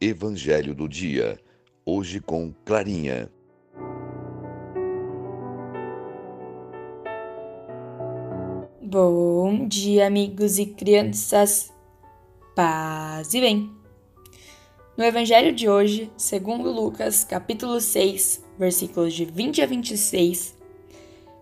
[0.00, 1.40] Evangelho do Dia,
[1.84, 3.28] hoje com Clarinha.
[8.80, 11.72] Bom dia, amigos e crianças.
[12.54, 13.72] Paz e bem.
[14.96, 20.56] No Evangelho de hoje, segundo Lucas, capítulo 6, versículos de 20 a 26,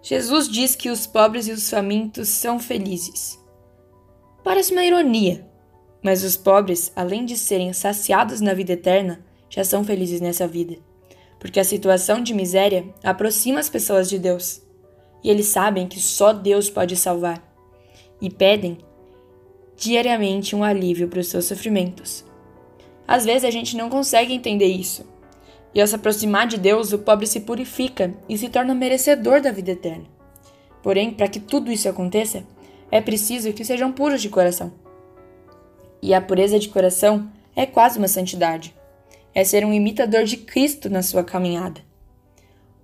[0.01, 3.39] Jesus diz que os pobres e os famintos são felizes.
[4.43, 5.46] Parece uma ironia,
[6.07, 9.19] mas os pobres, além de serem saciados na vida eterna,
[9.51, 10.77] já são felizes nessa vida,
[11.37, 14.63] porque a situação de miséria aproxima as pessoas de Deus,
[15.25, 17.43] e eles sabem que só Deus pode salvar,
[18.21, 18.79] e pedem
[19.77, 22.25] diariamente um alívio para os seus sofrimentos.
[23.09, 25.05] Às vezes a gente não consegue entender isso,
[25.75, 29.51] e ao se aproximar de Deus, o pobre se purifica e se torna merecedor da
[29.51, 30.05] vida eterna.
[30.85, 32.45] Porém, para que tudo isso aconteça,
[32.93, 34.86] é preciso que sejam puros de coração
[36.03, 38.75] e a pureza de coração é quase uma santidade.
[39.35, 41.81] É ser um imitador de Cristo na sua caminhada.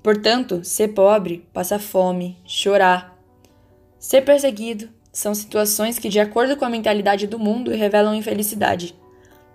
[0.03, 3.13] Portanto, ser pobre, passar fome, chorar,
[4.03, 8.97] ser perseguido são situações que, de acordo com a mentalidade do mundo, revelam infelicidade.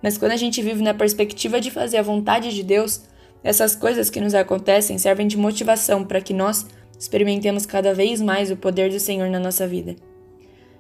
[0.02, 3.02] Mas quando a gente vive na perspectiva de fazer a vontade de Deus,
[3.44, 6.66] essas coisas que nos acontecem servem de motivação para que nós
[6.97, 9.95] experimentemos cada vez mais o poder do Senhor na nossa vida.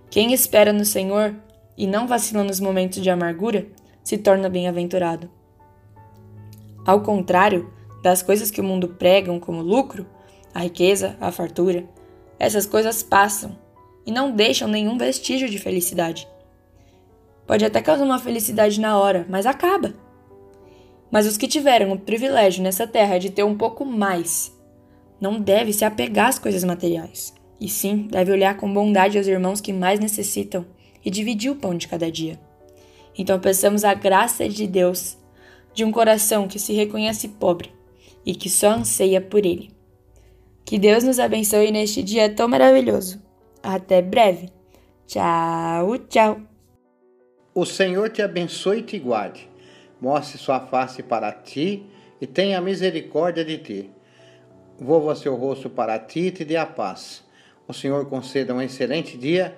[0.09, 1.35] Quem espera no Senhor
[1.77, 3.67] e não vacila nos momentos de amargura,
[4.03, 5.29] se torna bem-aventurado.
[6.85, 10.07] Ao contrário das coisas que o mundo pregam como lucro,
[10.53, 11.85] a riqueza, a fartura,
[12.39, 13.57] essas coisas passam
[14.05, 16.27] e não deixam nenhum vestígio de felicidade.
[17.45, 19.93] Pode até causar uma felicidade na hora, mas acaba.
[21.11, 24.53] Mas os que tiveram o privilégio nessa terra de ter um pouco mais,
[25.19, 29.61] não deve se apegar às coisas materiais, e sim deve olhar com bondade aos irmãos
[29.61, 30.65] que mais necessitam
[31.07, 32.37] e dividir o pão de cada dia.
[33.17, 35.17] Então peçamos a graça de Deus,
[35.73, 37.71] de um coração que se reconhece pobre
[38.25, 39.71] e que só anseia por Ele.
[40.65, 43.21] Que Deus nos abençoe neste dia tão maravilhoso.
[43.63, 44.49] Até breve.
[45.05, 46.41] Tchau, tchau.
[47.55, 49.49] O Senhor te abençoe e te guarde.
[50.01, 51.85] Mostre sua face para ti
[52.19, 53.89] e tenha misericórdia de ti.
[54.77, 57.23] Volva seu rosto para ti e te dê a paz.
[57.65, 59.57] O Senhor conceda um excelente dia